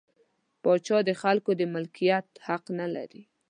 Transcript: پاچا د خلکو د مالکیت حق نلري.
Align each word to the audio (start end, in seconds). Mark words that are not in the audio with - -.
پاچا 0.63 0.97
د 1.07 1.09
خلکو 1.21 1.51
د 1.59 1.61
مالکیت 1.73 2.27
حق 2.47 2.63
نلري. 2.79 3.21